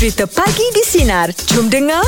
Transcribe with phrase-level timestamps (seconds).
[0.00, 1.28] cerita pagi di Sinar.
[1.52, 2.00] Jom dengar.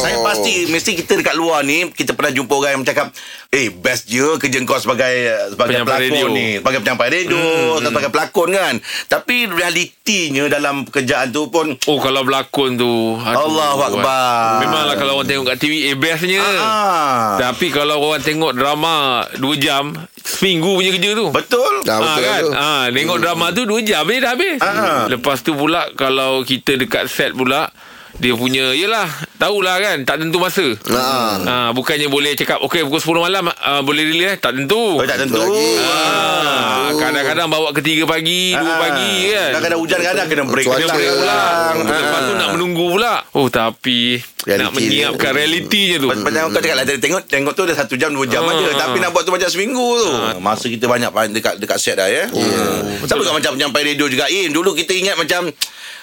[0.00, 3.12] Saya pasti Mesti kita dekat luar ni Kita pernah jumpa orang yang cakap
[3.52, 5.12] Eh best je Kerja kau sebagai
[5.52, 6.26] Sebagai Penyampai pelakon radio.
[6.32, 7.84] ni Sebagai penyampai radio hmm.
[7.84, 8.74] Sebagai pelakon kan
[9.12, 14.64] Tapi realitinya Dalam pekerjaan tu pun Oh kalau berlakon tu aduh, Allahu Akbar.
[14.64, 19.44] Memanglah kalau orang tengok kat TV Eh bestnya ah, Tapi kalau orang tengok drama 2
[19.60, 19.92] jam
[20.32, 22.40] Seminggu punya kerja tu Betul Dah Ah, betul kan?
[22.40, 22.50] tu.
[22.52, 24.58] Ah, tengok drama tu 2 jam je dah habis.
[24.60, 25.04] Ah.
[25.06, 27.68] Lepas tu pula kalau kita dekat set pula
[28.12, 29.06] dia punya Yelah
[29.36, 31.38] Tahulah kan Tak tentu masa Ah.
[31.40, 35.16] ah, Bukannya boleh cakap Okay pukul 10 malam uh, Boleh release Tak tentu Oh, tak
[35.16, 35.78] tentu lagi.
[35.80, 38.76] Ah, Kadang-kadang bawa ke 3 pagi 2 Ah.
[38.78, 40.66] pagi kan Kadang-kadang hujan Kadang kena break.
[40.66, 45.96] Kena break ulang ulang Lepas tu nak menunggu pula Oh tapi Realiti Nak menyiapkan realitinya
[45.96, 48.52] tu Macam kau cakap lah Tengok tengok tu dah satu jam Dua jam Ah.
[48.52, 52.08] aja Tapi nak buat tu macam seminggu tu Masa kita banyak Dekat dekat set dah
[52.08, 52.26] ya?
[52.30, 53.06] Yeah.
[53.06, 54.26] Sama juga macam Penyampai radio juga.
[54.28, 55.48] Eh dulu kita ingat macam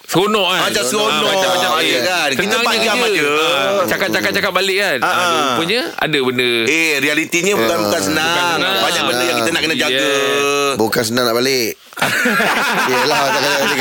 [0.07, 1.29] Seronok kan Macam seronok.
[1.29, 2.29] Macam-macam Ah, ya kan?
[2.31, 3.27] Kita jam aja.
[3.27, 5.31] Ah, Cakap-cakap-cakap balik kan Ah, ah, ah.
[5.53, 8.25] Rupanya ada benda Eh realitinya bukan bukan senang.
[8.25, 8.81] Bukan senang.
[8.81, 10.07] Banyak benda yang kita nak kena jaga.
[10.07, 10.71] Yeah.
[10.77, 11.69] Bukan senang nak balik
[12.87, 13.77] Yelah Tak balik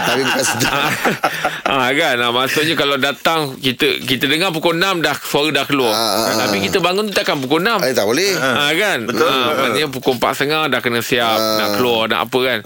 [0.00, 0.88] Tapi bukan senang
[1.70, 5.92] ah, kan ah, Maksudnya kalau datang Kita kita dengar pukul 6 dah Suara dah keluar
[5.92, 9.28] Ah, ah, Tapi kita bangun tu takkan pukul 6 Eh tak boleh Ah, kan Betul.
[9.28, 11.56] ah, Maknanya pukul 4.30 Dah kena siap Ah.
[11.58, 12.58] Nak keluar Nak apa kan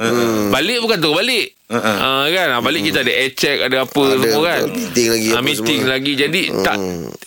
[0.49, 4.17] Balik bukan tu Balik ah, kan ah, Balik kita ada air check Ada apa Ada,
[4.21, 4.75] semua kan betul.
[4.75, 5.93] Meeting lagi, apa Meeting semua.
[5.93, 6.77] lagi Jadi tak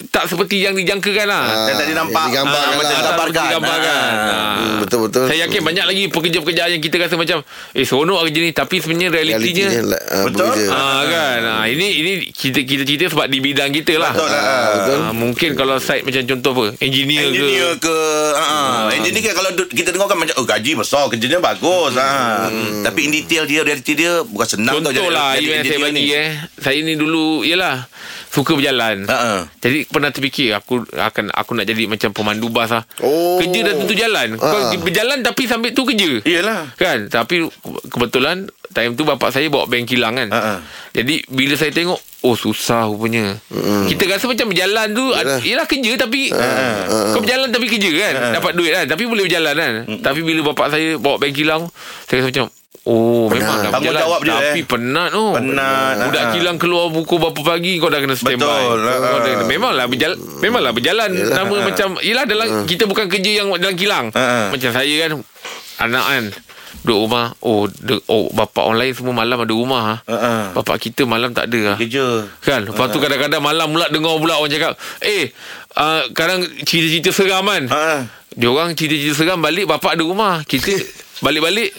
[0.08, 3.02] Tak seperti yang dijangkakan lah Ah, Dan tadi nampak digambarkan macam lah.
[3.02, 3.44] digambarkan.
[3.44, 3.96] Digambarkan.
[3.96, 4.26] Ah.
[4.26, 4.56] Ah.
[4.56, 7.38] Hmm, Betul-betul Saya yakin banyak lagi pekerja-pekerjaan yang kita rasa macam
[7.72, 10.48] eh seronok kerja ni tapi sebenarnya realitinya Realitinya ah, Betul.
[10.68, 11.40] Ah kan.
[11.44, 14.12] Ah ini ini kita kita cerita sebab di bidang kita lah.
[14.12, 14.44] Betul lah.
[15.02, 16.66] Ah, mungkin kalau site macam contoh apa?
[16.80, 17.96] Engineer, Engineer ke ke
[18.36, 22.50] uh, Engineer kan kalau kita dengar kan macam Oh gaji besar Kerjanya bagus ah.
[22.82, 25.80] Tapi in detail dia Realiti dia Bukan senang tau Contoh jadi- lah jadi saya engineer
[25.80, 26.04] bagi ni.
[26.12, 26.30] eh.
[26.60, 27.88] Saya ni dulu Yelah
[28.28, 29.08] Suka berjalan.
[29.08, 29.48] Ha.
[29.58, 32.84] Jadi pernah terfikir Aku akan aku nak jadi macam pemandu bas lah.
[33.00, 33.40] Oh.
[33.40, 34.36] Kerja dah tentu jalan.
[34.36, 34.76] Kau Ha.
[34.76, 36.20] berjalan tapi sambil tu kerja.
[36.22, 36.68] Yelah.
[36.76, 37.08] Kan?
[37.08, 40.28] Tapi ke- kebetulan Time tu bapak saya bawa bank kilang kan?
[40.28, 40.60] Ha.
[40.92, 43.38] Jadi bila saya tengok Oh susah rupanya.
[43.48, 43.86] Mm.
[43.88, 46.28] Kita rasa macam berjalan tu Yelah, yelah kerja tapi
[47.14, 48.14] Kau berjalan tapi kerja kan?
[48.36, 48.86] Dapat duit kan?
[48.86, 49.74] Tapi boleh berjalan kan?
[50.02, 51.72] Tapi bila bapak saya Bawa bank kilang
[52.04, 52.46] Saya rasa macam
[52.86, 54.66] Oh memang dah Tanggungjawab dia, Tapi eh.
[54.70, 56.32] penat tu Penat, Budak ha.
[56.38, 58.94] kilang keluar Pukul berapa pagi Kau dah kena standby Betul, ha.
[59.02, 63.50] Kau dah kena, Memanglah berjalan Memanglah berjalan Nama macam Yelah dalam Kita bukan kerja yang
[63.58, 64.54] Dalam kilang Ha.
[64.54, 65.12] Macam saya kan
[65.82, 66.24] Anak kan
[66.86, 69.96] Duduk rumah Oh de, oh bapak orang lain semua malam ada rumah ha.
[70.06, 70.32] Ha.
[70.54, 71.78] Bapak kita malam tak ada lah.
[71.82, 75.34] Kerja Kan Lepas tu kadang-kadang malam pula Dengar pula orang cakap Eh
[75.74, 78.06] uh, Kadang cerita-cerita seram kan Ha.
[78.38, 80.70] Dia orang cerita-cerita seram Balik bapak ada rumah Kita
[81.22, 81.72] Balik-balik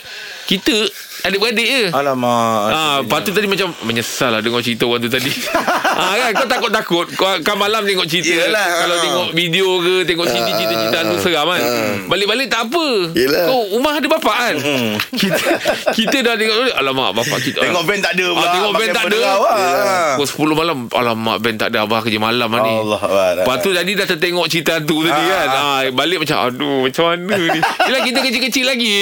[0.47, 0.75] Kita
[1.22, 5.31] Adik-beradik je Alamak Ah, lepas tu tadi macam menyesal lah dengar cerita orang tu tadi.
[6.00, 9.00] ah kan kau takut-takut kau kan malam tengok cerita Yelah, kalau ah.
[9.00, 11.62] tengok video ke tengok CD cerita-cerita tu seram kan.
[12.06, 12.87] Balik-balik tak apa.
[13.12, 13.44] Yelah.
[13.47, 14.54] Kau rumah ada bapak kan.
[15.21, 15.43] kita
[15.94, 17.60] kita dah tengok alamak bapak kita.
[17.60, 19.21] Tengok van tak ada pula Ah, tengok van tak ada.
[20.16, 23.00] Pukul 10 malam Alamak van tak ada Abah kerja malam lah ni Allah.
[23.37, 27.04] Lepas tu tadi dah tertengok cerita tu tadi Ah, kan ah, Balik macam Aduh macam
[27.06, 28.97] mana ni Yelah kita kecil-kecil lagi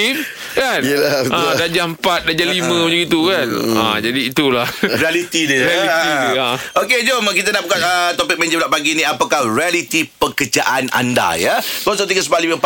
[0.52, 3.48] Kan Yelah, ah, Dah jam 4 Dah jam 5 macam itu kan?
[3.74, 4.68] Ah, Jadi itulah.
[4.80, 6.30] Realiti dia Realiti Ah.
[6.30, 6.56] dia, ah.
[6.80, 9.02] Okey jom kita nak buka uh, topik meja pula pagi ni.
[9.02, 11.58] Apakah realiti pekerjaan anda ya?
[11.82, 12.60] 0395432000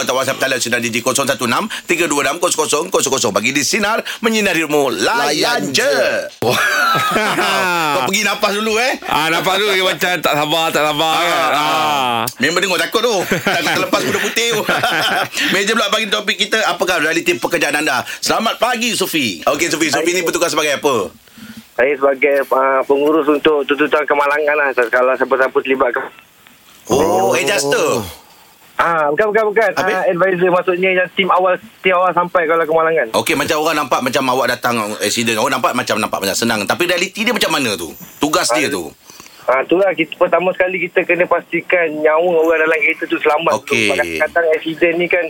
[0.00, 1.38] atau WhatsApp talian Sinar DJ 016
[1.86, 5.92] 326 0000 Bagi di Sinar Menyinari Ilmu Layan je.
[7.90, 8.98] Kau pergi nafas dulu eh.
[9.04, 11.50] Ah nampak tu dia macam tak sabar tak sabar kan.
[11.52, 12.20] Ah.
[12.38, 13.16] Member dengar takut tu.
[13.36, 14.62] Takut terlepas kuda putih tu.
[15.52, 18.06] Meja pula bagi topik kita Apakah realiti pekerjaan anda?
[18.20, 19.42] Selamat pagi Sufi.
[19.42, 19.88] Okey Sufi.
[19.90, 21.10] Sufi ni bertugas sebagai apa?
[21.74, 24.68] Saya sebagai uh, pengurus untuk tuntutan kemalangan lah.
[24.74, 26.02] Kalau siapa-siapa terlibat ke
[26.90, 28.02] Oh, adjuster
[28.80, 29.70] Ah, bukan bukan bukan.
[29.76, 29.92] Habis?
[29.92, 31.52] Ah, advisor maksudnya yang tim awal
[31.84, 33.12] tim awal sampai kalau kemalangan.
[33.12, 35.36] Okey macam orang nampak macam awak datang accident.
[35.36, 36.64] Orang nampak macam nampak macam senang.
[36.64, 37.92] Tapi realiti dia macam mana tu?
[38.16, 38.88] Tugas dia tu?
[39.44, 43.52] Ah, itulah kita pertama sekali kita kena pastikan nyawa orang dalam kereta tu selamat.
[43.60, 43.92] Okey.
[43.92, 45.24] Kadang-kadang accident ni kan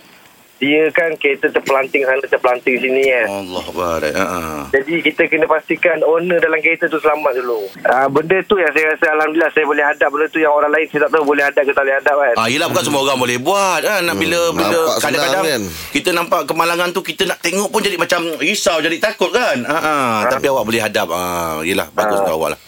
[0.61, 3.27] dia kan kereta terpelanting sana terpelanting sini kan.
[3.33, 4.61] Allah Akbar uh-uh.
[4.69, 7.65] Jadi kita kena pastikan owner dalam kereta tu selamat dulu.
[7.89, 10.85] Ah, benda tu yang saya rasa alhamdulillah saya boleh hadap benda tu yang orang lain
[10.93, 12.35] saya tak tahu boleh hadap ke tak boleh hadap kan.
[12.37, 14.01] Ah, yelah bukan semua orang boleh buat kan.
[14.05, 15.93] Nak bila bila nampak kadang-kadang senang, kan?
[15.97, 19.65] kita nampak kemalangan tu kita nak tengok pun jadi macam risau jadi takut kan.
[19.65, 21.09] Ha ah, tapi awak boleh hadap.
[21.09, 22.29] Ah, yelah bagus Ah.
[22.29, 22.61] tu awak lah.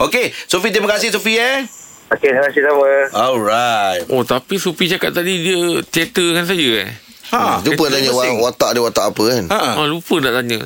[0.00, 1.60] Okey, Sofi terima kasih Sofi eh.
[2.08, 2.88] Okey, terima kasih sama.
[3.12, 4.08] Alright.
[4.08, 6.90] Oh tapi Supi cakap tadi dia theater dengan saya eh.
[7.34, 9.60] Ha, Lupa tanya wa- watak dia watak apa kan Ha.
[9.74, 10.58] Ah lupa nak tanya.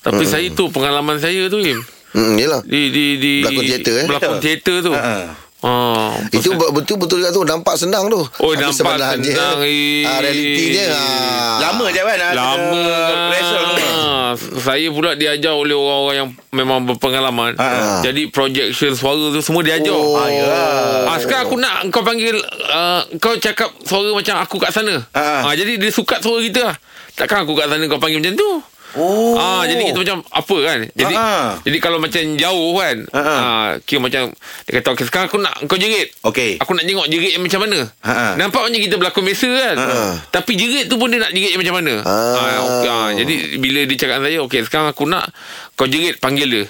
[0.00, 1.78] Tapi saya tu pengalaman saya tu Im.
[2.10, 2.60] Hmm, yelah.
[2.62, 4.06] Di di di Berlakon teater, eh?
[4.06, 4.90] Berlakon teater tu.
[4.90, 5.46] Ha.
[5.58, 10.04] Ah, Itu be- betul-betul juga tu Nampak senang tu Oh, Tapi nampak senang, eh.
[10.04, 11.56] ah, Realiti dia ah.
[11.58, 13.88] Lama je kan ah, Lama kena rehearsal tu.
[14.26, 18.00] Ah, Saya pula diajar oleh orang-orang yang Memang berpengalaman Ah.
[18.00, 20.14] Jadi projection suara tu Semua diajar Oh.
[20.14, 21.06] Ah, yalah.
[21.06, 22.34] Ah, sekarang aku nak kau panggil
[22.66, 25.46] uh, Kau cakap suara macam aku kat sana Ah.
[25.46, 26.76] ah, Jadi dia sukat suara kita lah
[27.12, 28.50] Takkan aku kat sana kau panggil macam tu
[28.96, 29.36] Oh.
[29.36, 30.78] Ah, jadi kita macam apa kan?
[30.90, 31.60] Jadi Ah.
[31.60, 33.66] jadi kalau macam jauh kan, Ah, ah.
[33.84, 34.32] kira macam
[34.64, 36.10] dia kata okay, sekarang aku nak kau jerit.
[36.22, 36.56] Okey.
[36.58, 37.78] Aku nak tengok jerit yang macam mana.
[38.00, 38.32] Ah.
[38.34, 39.76] Nampak macam kita berlakon biasa kan.
[39.76, 40.12] ah.
[40.30, 41.94] Tapi jerit tu pun dia nak jerit yang macam mana.
[42.02, 42.56] Ah.
[42.58, 45.28] okay, ah, jadi bila dia cakap saya, okey sekarang aku nak
[45.74, 46.64] kau jerit panggil dia.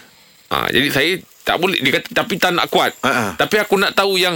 [0.47, 1.11] Ah, jadi saya
[1.43, 2.91] tak boleh dia kata tapi tak nak kuat.
[3.01, 3.39] Ah.
[3.39, 4.35] Tapi aku nak tahu yang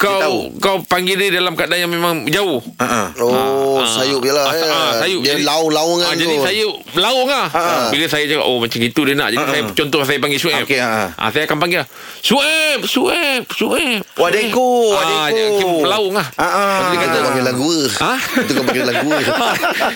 [0.00, 2.64] kau kau panggil dia dalam keadaan yang memang jauh.
[2.80, 3.06] Ha ah.
[3.20, 4.64] Oh Ah, sayup je lah ah, eh.
[4.66, 5.20] ah, sayup.
[5.20, 6.64] Dia Jadi- laung-laungan tu jadi saya
[6.96, 7.46] laung lah.
[7.50, 7.88] Ah.
[7.88, 9.28] Bila saya cakap, oh macam itu dia nak.
[9.30, 10.64] Jadi Ah, saya contoh saya panggil Shuaib.
[10.64, 11.12] Okey, ah.
[11.14, 11.80] Ah, saya akan panggil
[14.22, 15.36] adikku, Ah, adikku.
[15.36, 16.26] dia kira melaung lah.
[16.34, 16.48] Ah.
[16.50, 17.68] Lepas tu dia kata, panggil lagu
[18.00, 18.18] Ah?
[18.36, 19.08] Itu kau panggil lagu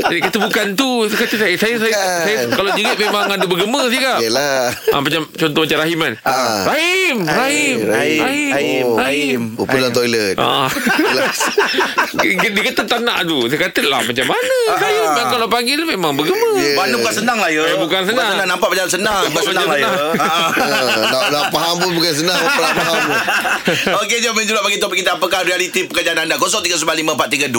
[0.04, 3.80] Jadi kata bukan tu Saya kata saya Saya, saya, saya Kalau jerit memang ada bergema
[3.88, 6.60] sikap Yelah ah, Macam contoh macam Rahim kan Ah.
[6.66, 8.96] Rahim Rahim Rahim Rahim, Oh.
[8.96, 9.40] Rahim.
[9.56, 10.68] Oh pulang toilet Ah.
[12.14, 15.80] dia dia kata tak nak tu Saya kata lah macam mana Saya memang kalau panggil
[15.82, 16.78] memang bergema Yeah.
[16.78, 17.62] Mana bukan senang lah ya.
[17.66, 18.40] Eh, bukan senang.
[18.40, 19.26] Nampak macam senang.
[19.26, 19.84] Bukan senang lah ya.
[19.84, 20.14] senang.
[20.16, 20.48] Ah, ah.
[20.64, 23.18] Ah, nak, nak faham pun bukan senang Nak faham pun
[24.00, 25.18] Okey, jom menjulak bagi topik kita.
[25.18, 26.38] Apakah realiti pekerjaan anda?
[26.38, 27.50] 0395432000.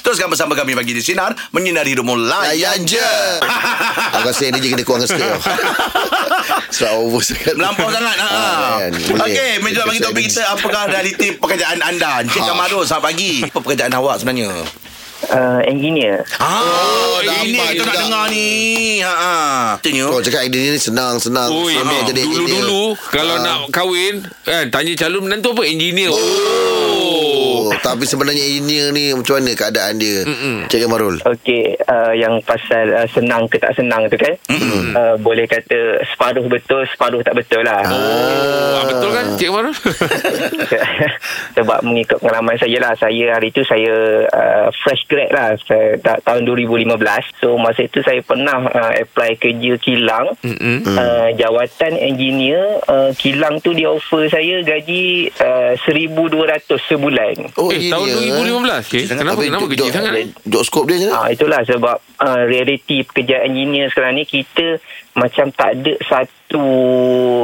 [0.00, 1.34] Teruskan bersama kami bagi di Sinar.
[1.50, 2.78] Menyinari hidupmu layan.
[2.84, 3.02] Je
[4.14, 5.42] Aku rasa DJ kena kurang sikit.
[6.70, 8.28] Sebab over sangat Melampau sangat ha.
[8.28, 9.47] Ah, kan, boleh.
[9.48, 12.52] Okey Meja bagi topik kita Apakah realiti pekerjaan anda Encik Ha.
[12.52, 14.52] Kamarul Selamat pagi Apa pekerjaan awak sebenarnya
[15.18, 16.22] Uh, engineer.
[16.38, 18.48] Ah, ini dapat kita nak dengar ni.
[19.02, 19.62] Ha ah.
[19.82, 20.06] Tanya.
[20.06, 22.46] Kau cakap idea ni senang Senang Oi, Senang jadi engineer.
[22.46, 23.42] dulu-dulu kalau Ah.
[23.42, 26.14] nak kahwin kan tanya calon menantu apa engineer.
[26.14, 26.77] Oh.
[27.78, 30.26] Tapi sebenarnya engineer ni macam mana keadaan dia?
[30.66, 31.16] Cik Kamarul.
[31.22, 34.34] Okey, uh, yang pasal uh, senang ke tak senang tu kan.
[34.48, 37.82] Uh, boleh kata separuh betul, separuh tak betul lah.
[37.84, 39.74] Oh, ah, betul kan Cik Marul?
[41.56, 43.92] Sebab mengikut pengalaman saya lah Saya hari tu saya
[44.26, 46.86] uh, Fresh grad lah saya, ta- Tahun 2015
[47.38, 50.86] So masa itu saya pernah uh, Apply kerja kilang Mm-mm.
[50.88, 57.90] uh, Jawatan engineer uh, Kilang tu dia offer saya Gaji uh, 1,200 sebulan Oh, eh,
[57.92, 58.06] tahun
[58.38, 59.02] 2015 okay.
[59.08, 60.12] Kenapa, kenapa kecil sangat?
[60.44, 64.80] Job scope dia je Ah itulah sebab uh, realiti pekerjaan engineer sekarang ni kita
[65.18, 66.64] macam tak ada satu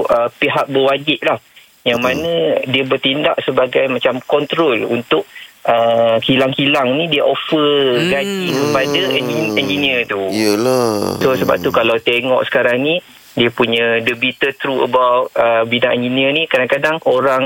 [0.07, 1.39] uh, pihak berwajib lah
[1.85, 5.29] yang mana dia bertindak sebagai macam kontrol untuk
[5.69, 8.09] uh, kilang-kilang ni dia offer hmm.
[8.09, 10.21] gaji kepada engi- engineer tu.
[10.33, 15.63] Yelah So sebab tu kalau tengok sekarang ni dia punya the bitter true about uh,
[15.65, 17.43] bidang engineer ni kadang-kadang orang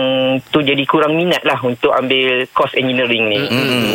[0.46, 3.40] tu jadi kurang minat lah untuk ambil course engineering ni.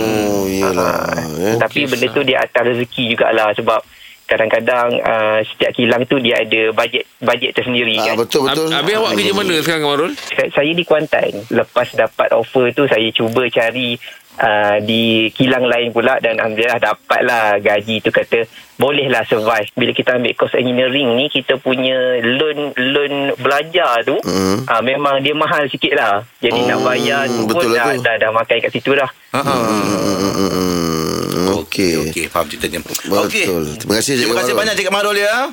[0.01, 1.55] Oh yelah eh.
[1.55, 3.85] Tapi Okey, benda tu dia atas rezeki jugalah sebab
[4.23, 8.15] kadang-kadang uh, setiap kilang tu dia ada bajet bajet tersendiri Ah, kan.
[8.17, 8.67] betul betul.
[8.67, 10.11] Hab- Habis awak kerja mana sekarang Marul?
[10.15, 11.31] Saya, saya di Kuantan.
[11.47, 13.99] Lepas dapat offer tu saya cuba cari
[14.39, 19.69] uh, di kilang lain pula dan alhamdulillah dapatlah gaji tu kata bolehlah survive.
[19.77, 24.65] Bila kita ambil course engineering ni kita punya loan loan belajar tu Hmm.
[24.65, 26.25] uh, memang dia mahal sikit lah.
[26.41, 28.01] Jadi Oh, nak bayar tu pun betul lah dah, tu.
[28.01, 29.10] dah, dah makan kat situ dah.
[29.34, 29.46] Ha ah.
[29.46, 31.48] Hmm, hmm, hmm.
[31.63, 31.91] Okey.
[32.10, 32.79] Okey, faham ceritanya.
[32.81, 33.25] Betul.
[33.25, 33.46] Okey.
[33.81, 35.50] Terima kasih, Cik Terima kasih banyak Cik Kamarul ya.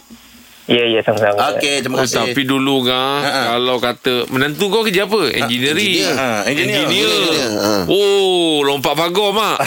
[0.71, 1.50] Ya, ya sama-sama.
[1.50, 2.31] Okey, terima Oh, kasih.
[2.31, 3.43] tapi dulu kan Ha-ha.
[3.53, 5.27] Kalau kata Menantu kau kerja apa?
[5.27, 6.15] Engineering engineer.
[6.15, 6.87] Ha, engineer.
[6.87, 7.11] Engineer.
[7.59, 7.73] Ha.
[7.91, 9.59] Oh Lompat pagar mak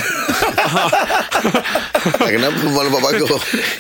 [2.26, 3.30] Kenapa malam Pak Bagus?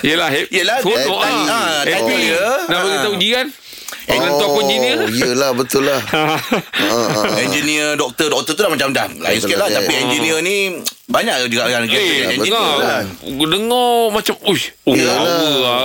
[0.01, 2.44] Yelah he- Yelah, eh, lah ah, Happy dia.
[2.68, 3.03] Nak bagi Ah.
[3.03, 3.48] tahu jiran
[4.05, 6.00] Menantu aku engineer Oh, yelah betul lah.
[6.13, 7.36] Ah, ah, ah.
[7.38, 9.65] Engineer, doktor, doktor tu dah macam dah lain sikit lah.
[9.65, 10.55] lah, Tapi engineer ni
[11.05, 13.01] banyak juga kerja Eh, engineer dengar.
[13.50, 15.15] Dengar macam Uish Oh, lah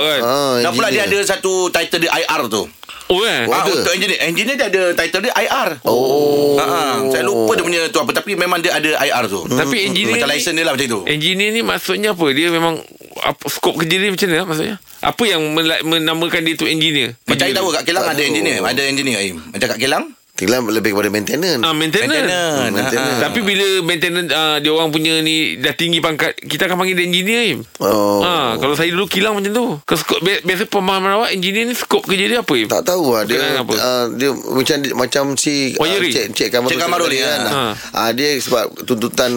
[0.00, 2.66] kan Ah, Dan pula dia ada satu title dia IR tu.
[3.08, 3.72] Oh eh Oh, Ah, ada?
[3.72, 4.18] untuk engineer.
[4.22, 5.68] Engineer dia ada title dia IR.
[5.82, 6.58] Oh.
[6.58, 6.94] Ah, ah.
[7.08, 9.48] saya lupa dia punya tu apa tapi memang dia ada IR tu.
[9.48, 11.00] Tapi engineer Macam ni- license dia lah macam tu.
[11.06, 12.26] Engineer ni maksudnya apa?
[12.30, 12.76] Dia memang
[13.18, 14.76] apa, skop kerja dia macam mana maksudnya?
[14.98, 15.42] Apa yang
[15.84, 17.14] menamakan dia tu engineer?
[17.22, 18.30] Macam Kerja tahu kat Kelang Tak ada tahu.
[18.34, 19.36] engineer, ada engineer Aim.
[19.38, 20.04] Macam kat Kelang
[20.38, 21.66] Tinggal lebih kepada maintenance.
[21.66, 22.14] Ah, maintenance.
[22.14, 22.71] Maintenance.
[22.71, 22.95] Maintenance.
[22.95, 23.21] Ah.
[23.26, 27.07] Tapi bila maintenance uh, dia orang punya ni dah tinggi pangkat, kita akan panggil dia
[27.11, 27.42] engineer.
[27.50, 27.61] Im.
[27.83, 28.23] Oh.
[28.23, 29.66] Ha, kalau saya dulu kilang macam tu.
[29.99, 32.54] Skop, bi- biasa pemahaman awak engineer ni skop kerja dia apa?
[32.54, 32.71] Im?
[32.71, 33.73] Tak tahu lah dia apa?
[33.75, 37.40] uh, dia macam macam si uh, cik cik Kamarul Cik Kamarul tadi ni, kan.
[37.42, 37.62] ha.
[37.90, 39.33] Ah dia sebab tuntutan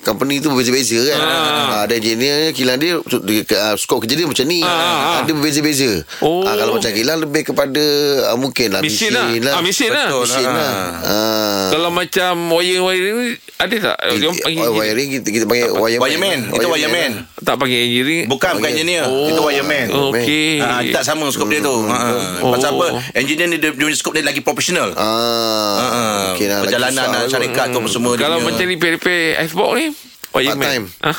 [0.00, 1.18] company tu berbeza-beza kan.
[1.20, 4.64] Ah ada engineer kilang dia dia, uh, skop kerja dia macam ni.
[4.64, 5.12] Ah, ah, ah.
[5.12, 6.08] Ah, dia berbeza-beza.
[6.24, 6.48] Oh.
[6.48, 7.84] Ah kalau macam kilang lebih kepada
[8.32, 9.52] uh, mungkin lah Mesin mesin, lah.
[9.52, 10.08] Ah, mesin lah.
[10.08, 10.24] Betul.
[10.40, 10.54] Mesin Ah.
[10.54, 10.72] lah.
[11.00, 11.66] Ah.
[11.68, 13.96] Kalau macam wiring-wiring ni ada tak?
[13.98, 14.78] Dia orang panggil Oh, engineer?
[14.78, 16.00] wiring kita, kita panggil wireman.
[16.00, 16.38] Wireman.
[16.52, 17.10] Itu wireman.
[17.38, 18.24] Tak panggil engineering.
[18.26, 19.04] Bukan bukan engineer.
[19.04, 19.86] Itu wireman.
[19.90, 20.58] Oh, Okey.
[20.58, 21.74] Ah, tak sama skop dia tu.
[21.84, 21.96] Ha.
[22.40, 22.50] Oh.
[22.50, 22.86] Pasal apa?
[23.12, 24.94] Engineer ni dia dia punya skop dia lagi profesional.
[24.94, 25.74] Ah.
[25.76, 26.62] Ah, Okey lah.
[26.62, 27.30] perjalanan ah, kot.
[27.30, 29.86] syarikat tu semua dia Kalau macam repair-repair icebox ni
[30.28, 30.54] Wireman.
[30.54, 30.84] Part time.
[31.00, 31.12] Ha?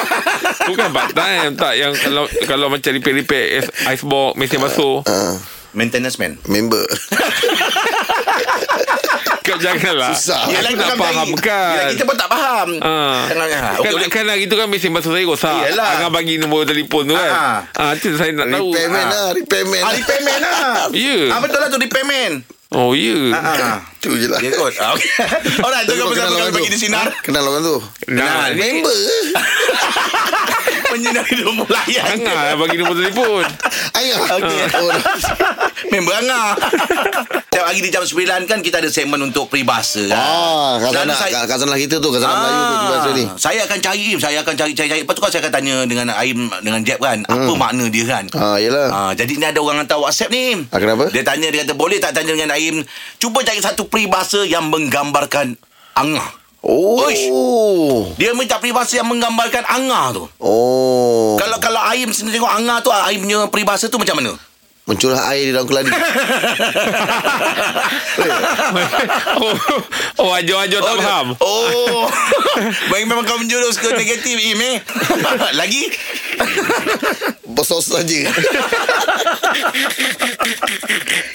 [0.66, 5.36] Bukan part time Tak yang kalau Kalau macam repair-repair ice- Icebox Mesin basuh Ah,
[5.70, 6.40] maintenance man.
[6.44, 6.80] member.
[9.40, 10.40] Kau janganlah Susah.
[10.42, 12.68] Aku Yelah, nak kita kan fahamkan Yelah, kita pun tak faham.
[12.78, 13.24] Ah.
[13.24, 13.72] Janganlah.
[13.74, 14.08] Kan, boleh.
[14.08, 15.88] kan hari tu kan mesin basuh saya rosak Yelah.
[15.96, 17.58] Angah bagi nombor telefon tu kan Ah.
[17.74, 17.90] ah.
[17.92, 18.86] Itu saya nak tahu Ah.
[19.06, 19.80] lah, repairman.
[19.80, 20.58] Ah, repairman lah.
[20.96, 21.18] Ya.
[21.30, 22.44] Ah, betul lah tu repairman.
[22.70, 23.82] Oh ya Ah.
[24.00, 24.38] Tu je lah.
[24.38, 24.72] Dia kot.
[24.72, 25.08] Okey.
[25.64, 27.06] Alright, tu Tapi kau kau kenal bersama kami bagi di sinar.
[27.20, 27.76] Kenal orang tu?
[28.06, 28.22] Ni
[28.56, 28.96] Member
[30.90, 32.06] Penyinar hidup melayan.
[32.16, 33.44] Angah bagi nombor telefon
[33.92, 34.62] Ayah Okey.
[34.72, 34.90] oh,
[35.88, 36.48] Member Angah.
[37.70, 40.18] Hari di jam 9 kan kita ada segmen untuk peribahasa kan.
[40.18, 44.54] Ah, Kazanah saya- kita tu Kazanah Melayu tu Bahasa ni Saya akan cari Saya akan
[44.58, 47.52] cari cari cari Lepas tu kan saya akan tanya Dengan Aim Dengan Jeb kan Apa
[47.54, 50.66] makna dia kan Ah, yelah Ah, jadi ni ada orang hantar WhatsApp ni.
[50.66, 51.14] Ah, kenapa?
[51.14, 52.82] Dia tanya dia kata boleh tak tanya dengan Aim
[53.16, 55.54] cuba cari satu peribahasa yang menggambarkan
[55.94, 56.26] angah.
[56.60, 57.30] Oh Uish.
[58.18, 60.24] Dia minta peribahasa yang menggambarkan angah tu.
[60.38, 64.34] Oh Kalau kalau Aim sendiri tengok angah tu Aim punya peribahasa tu macam mana?
[64.90, 65.86] Mencurah air di dalam keladi
[69.38, 69.54] Oh,
[70.18, 72.10] oh ajo-ajo tak dia- faham Oh.
[72.90, 74.76] Baik memang kau menjurus ke negatif Im eh.
[75.60, 75.86] Lagi?
[77.46, 78.20] Bersos saja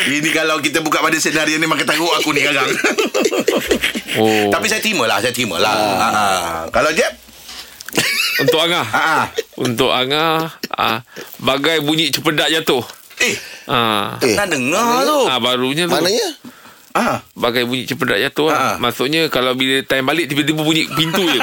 [0.06, 2.70] Ini kalau kita buka pada senario ni Makin teruk aku ni sekarang
[4.18, 6.08] Oh Tapi saya terima lah Saya terima lah ha.
[6.08, 6.26] ha.
[6.70, 7.10] Kalau Jeb
[8.38, 9.00] Untuk Angah ha.
[9.00, 9.24] ha.
[9.56, 11.00] Untuk Angah ah,
[11.40, 12.84] Bagai bunyi cepedak jatuh
[13.18, 14.20] Eh ah.
[14.20, 16.28] Eh Nak dengar tu ah, Barunya tu Mananya
[16.94, 17.20] ha.
[17.32, 18.54] Bagai bunyi cepedak jatuh Ha.
[18.54, 18.76] lah.
[18.78, 21.40] Maksudnya Kalau bila time balik Tiba-tiba bunyi pintu je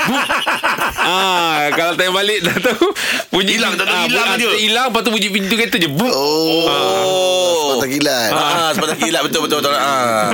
[0.98, 2.86] ah, Kalau time balik dah tahu
[3.30, 4.46] Bunyi Hilang, tak tahu ah, hilang je.
[4.46, 5.88] ah, Hilang Lepas tu bunyi pintu kereta je.
[5.88, 9.74] Oh Oh Sepatah kilat Ah, sepatah kilat betul betul betul.
[9.74, 10.28] Ah.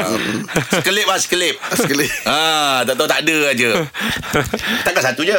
[0.73, 1.55] Sekelip lah, sekelip.
[1.73, 3.69] Sekali Ah, tak tahu tak ada aja.
[4.83, 5.39] Takkan satu je.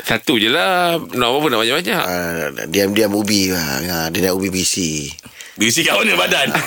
[0.00, 4.48] Satu je lah Nak apa nak banyak-banyak Ah, Diam-diam ubi lah Ah, Dia nak ubi
[4.48, 5.06] PC
[5.52, 6.48] Bisi kat mana badan?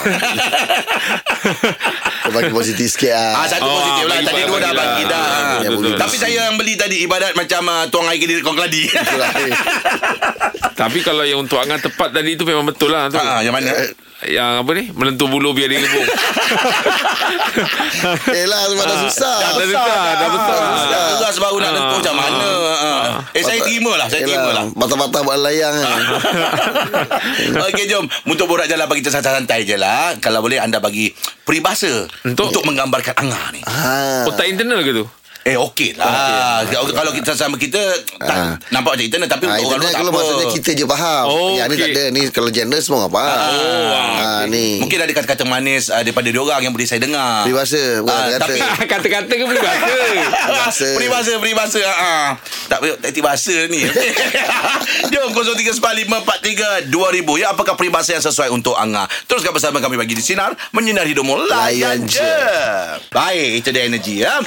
[2.24, 4.12] Kau bagi positif sikit lah ah, satu Oh, positif lah.
[4.14, 4.76] bagi- Tadi bagi dua dah lah.
[4.78, 5.28] bagi dah.
[5.54, 5.94] Ah, betul.
[5.94, 8.90] Tapi saya yang beli tadi ibadat macam uh, tuang air ke diri kong keladi.
[10.74, 13.70] Tapi kalau yang untuk Angah tepat tadi tu Memang betul lah tu ah, yang mana?
[14.26, 16.02] Yang apa ni Melentur bulu biar dia gebung
[18.34, 19.86] Eh lah sebab dah susah Dah besar
[20.18, 20.58] Dah besar
[20.90, 22.50] Dah keras baru nak lentur macam mana.
[22.74, 23.08] Ah.
[23.32, 24.08] Eh, saya terima lah.
[24.10, 24.66] Saya terima lah.
[24.74, 26.02] Patah-patah buat layang kan
[27.70, 32.10] Okey jom Untuk borak jalan Bagi kita santai-santai je lah Kalau boleh anda bagi Peribahasa
[32.24, 34.26] Untuk- Untuk menggambarkan Angah ni ah.
[34.26, 35.06] Otak internal ke tu
[35.44, 36.96] Eh okey lah okay.
[36.96, 37.76] Kalau kita sama kita
[38.16, 38.56] tak, Ah.
[38.72, 40.86] Nampak macam internet Tapi Ah, untuk orang internet luar tak kalau apa maksudnya kita je
[40.86, 41.24] faham.
[41.26, 41.84] Oh, yang ni okey.
[41.84, 42.04] tak ada.
[42.10, 43.20] Ni kalau gender semua apa?
[43.20, 44.80] Oh, ah, ni.
[44.80, 48.44] Mungkin ada kata-kata manis uh, Daripada diorang Yang boleh saya dengar peribahasa bukan Ah, kata.
[48.48, 48.62] tapi-
[48.94, 50.88] Kata-kata ke peribahasa Peribahasa.
[50.96, 52.28] Peribahasa Peribahasa ah.
[52.72, 53.84] Tak tak bahasa ni
[55.12, 56.88] Jom 0395432000
[57.36, 61.36] Ya apakah peribahasa yang sesuai Untuk Angah Teruskan bersama kami Bagi di Sinar Menyinar hidupmu
[61.44, 62.32] Layan Layan je je.
[63.12, 64.40] Baik Itu dia energi ya.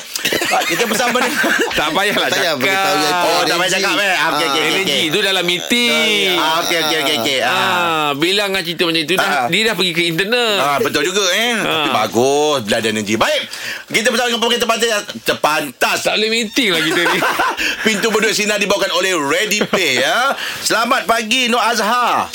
[0.49, 1.31] Ah, Kita bersama ni
[1.71, 3.75] Tak payahlah Tak payah cakap beritahu yang Oh tak payah energy.
[3.77, 7.17] cakap eh Ah, Okey okey okey, Energi okey tu dalam meeting Ah, okey okey okey
[7.19, 7.39] okey.
[7.41, 7.55] Ah.
[7.57, 9.47] Ah, bila Angah cerita macam itu dah, Ah.
[9.47, 11.55] Dia dah pergi ke internal Ah, betul juga eh.
[11.57, 13.15] Tapi bagus bila ada energi.
[13.17, 13.43] Baik.
[13.89, 14.89] Kita bersama dengan pemerintah terpantas
[15.23, 15.97] terpantas.
[16.03, 17.19] Tak boleh meeting lah kita ni
[17.87, 20.35] Pintu berdua sinar dibawakan oleh Ready Pay ya.
[20.61, 22.27] Selamat pagi Nur Azhar.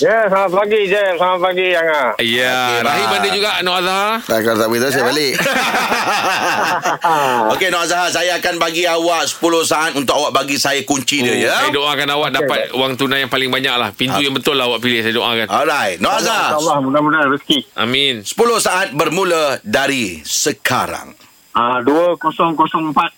[0.00, 1.04] Ya, selamat pagi je.
[1.12, 2.08] Selamat pagi, Angah.
[2.18, 5.32] Ya Rahim ada juga Nur Azhar Tak, kalau tak beritahu saya balik.
[7.52, 11.36] Okey Nur Azhar, saya akan bagi awak 10 saat untuk awak bagi saya kunci dia
[11.36, 11.52] ya.
[11.58, 14.80] Saya doakan awak dapat wang tunai yang paling banyak lah Pintu yang betul lah awak
[14.80, 16.54] pilih Saya doakan Alright, Nur Azhar.
[16.54, 17.58] InsyaAllah, mudah-mudahan rezeki.
[17.74, 21.12] Amin 10 saat bermula dari sekarang.
[21.50, 23.12] Ah, 2004.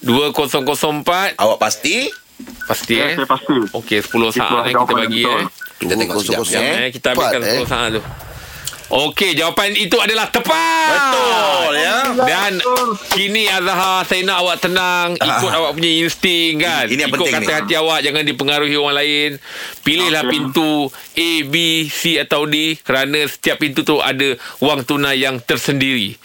[0.00, 2.06] 2004 Awak pasti?
[2.64, 3.52] Pasti Ya, eh saya pasti.
[3.70, 5.36] Okey 10 saat eh, kita bagi betul.
[5.36, 6.62] eh Kita tengok Kosong, sekejap kosong.
[6.62, 6.72] ya.
[6.78, 7.60] Eh, kita habiskan Empat, eh.
[7.60, 8.02] 10 saat tu
[8.90, 10.90] Okey, jawapan itu adalah tepat.
[10.90, 11.98] Betul ya.
[12.20, 12.58] Dan
[13.08, 16.90] kini Azhar Saya nak awak tenang Ikut awak punya insting kan?
[16.90, 17.54] Ini yang Ikut penting kata ni.
[17.54, 19.30] hati awak Jangan dipengaruhi orang lain.
[19.80, 21.54] Pilihlah pintu A, B,
[21.86, 26.18] C atau D Kerana setiap pintu tu Ada wang tunai yang tersendiri.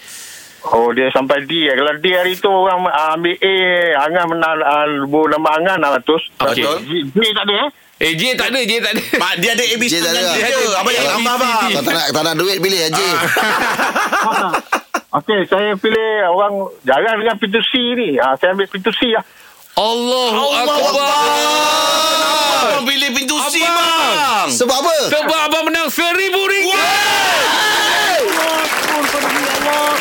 [0.66, 1.70] Oh dia sampai D.
[1.70, 2.82] Kalau D hari tu orang
[3.14, 3.54] ambil A
[4.02, 6.64] Angan menang uh, Lebih nama Angan 600 Okey.
[6.82, 9.64] G, G tak ada eh Eh J tak ada J tak ada Mak dia ada
[9.64, 10.20] ABC Dia tak ada.
[10.76, 11.16] Abang yang ABC.
[11.16, 11.66] tambah abang.
[11.66, 13.06] Kau tak nak, tak nak duit pilih aja.
[15.16, 19.24] Okey saya pilih orang Jarang dengan pintu C ni uh, Saya ambil pintu C lah
[19.76, 20.76] Allahu Akbar
[22.58, 24.48] Abang pilih pintu C bang.
[24.50, 24.94] Sebab apa?
[25.08, 26.80] Sebab abang menang seribu ringgit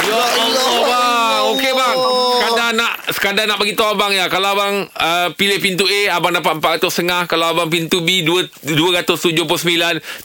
[0.06, 2.94] Allah bang Okey bang Sekadar nak
[3.26, 4.30] Sekadar nak bagi tahu abang ya.
[4.30, 8.46] Kalau abang uh, Pilih pintu A Abang dapat 400 setengah Kalau abang pintu B dua-
[8.62, 9.42] 279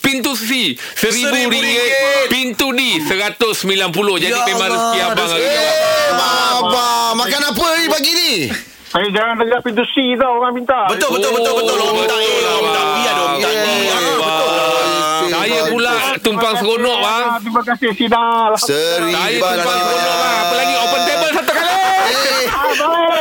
[0.05, 1.65] Pintu C Seribu Seribu ringgit.
[1.65, 2.29] ringgit.
[2.29, 3.89] Pintu D 190
[4.21, 6.13] Jadi Ya memang Allah, rezeki abang hari ni Eh,
[6.61, 8.33] Abang, makan apa ni pagi ni?
[8.85, 10.85] Saya jarang dengar pintu C tau Orang minta.
[10.93, 11.77] Betul betul betul betul.
[11.81, 12.83] Orang minta A, orang minta.
[12.85, 13.69] B ada orang minta D.
[14.21, 14.49] Betul.
[15.31, 17.25] Saya pula Tumpang seronok bang.
[17.41, 18.23] Terima kasih Sina
[18.61, 20.37] Seri Saya tumpang seronok bang.
[20.37, 20.75] Apa lagi?
[20.77, 21.80] Open table satu kali
[22.11, 22.47] Eh,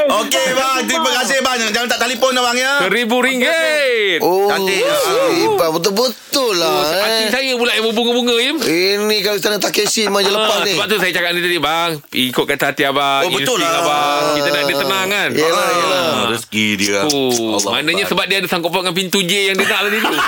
[0.19, 1.58] Okey bang, terima kasih bang.
[1.69, 2.81] Jangan, tak telefon abang ya.
[2.81, 4.81] Seribu ringgit Oh, Cantik.
[4.81, 6.81] Seri betul-betul lah.
[6.89, 7.29] Hati Eh.
[7.29, 10.74] saya pula yang berbunga-bunga Im Ini kalau kita nak Takeshi manja lepas Ah, ni.
[10.74, 13.72] Sebab tu saya cakap ni tadi bang Ikut kata hati abang Oh, betul lah.
[13.77, 16.05] abang Kita nak dia tenang kan Yelah, Ah, yelah.
[16.29, 17.00] Rezeki dia.
[17.05, 20.13] Oh, maknanya sebab dia ada sangkut paut dengan pintu J yang dia nak tadi tu.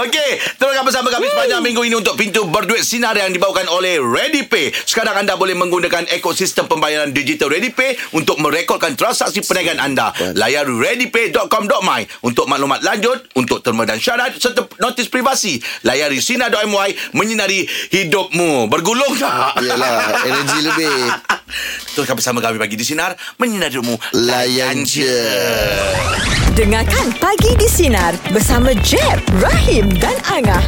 [0.00, 4.74] Okey, teruskan bersama kami sepanjang minggu ini untuk pintu berduit sinar yang dibawakan oleh ReadyPay.
[4.82, 10.12] Sekarang anda boleh menggunakan ekosistem pembayaran digital ReadyPay untuk merekodkan transaksi perniagaan anda.
[10.36, 15.56] Layar readypay.com.my untuk maklumat lanjut, untuk terma dan syarat serta notis privasi.
[15.88, 18.68] Layari sinar.my menyinari hidupmu.
[18.68, 19.56] Bergulung tak?
[19.64, 20.98] Yelah, energi lebih.
[21.96, 25.10] Teruskan bersama kami pagi di Sinar Menyinari hidupmu Layan je.
[26.54, 30.62] Dengarkan Pagi di Sinar bersama Jeb, Rahim dan Angah.